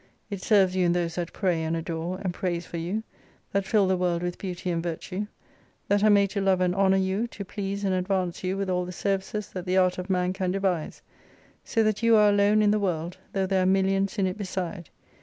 It 0.31 0.41
serves 0.41 0.75
you 0.75 0.83
in 0.87 0.93
those 0.93 1.13
that 1.13 1.31
pray 1.31 1.61
and 1.61 1.77
adore, 1.77 2.17
and 2.23 2.33
praise 2.33 2.65
for 2.65 2.77
you, 2.77 3.03
that 3.51 3.67
fill 3.67 3.85
the 3.85 3.95
world 3.95 4.23
with 4.23 4.39
beauty 4.39 4.71
and 4.71 4.81
virtue; 4.81 5.27
that 5.89 6.03
are 6.03 6.09
made 6.09 6.31
to 6.31 6.41
love 6.41 6.59
and 6.59 6.73
honour 6.73 6.97
you, 6.97 7.27
to 7.27 7.45
please 7.45 7.83
and 7.83 7.93
advance 7.93 8.43
you 8.43 8.57
with 8.57 8.67
all 8.67 8.83
the 8.83 8.91
services 8.91 9.49
that 9.49 9.67
the 9.67 9.77
art 9.77 9.99
of 9.99 10.09
man 10.09 10.33
can 10.33 10.49
devise. 10.49 11.03
So 11.63 11.83
that 11.83 12.01
you 12.01 12.15
are 12.15 12.29
alone 12.29 12.63
in 12.63 12.71
the 12.71 12.79
world, 12.79 13.17
though 13.33 13.45
there 13.45 13.61
are 13.61 13.65
millions 13.67 14.17
in 14.17 14.25
it 14.25 14.39
beside. 14.39 14.89